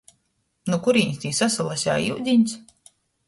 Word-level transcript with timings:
Nu 0.73 0.79
kurīnis 0.87 1.19
tī 1.25 1.33
sasalaseja 1.41 1.97
iudiņs? 2.09 2.57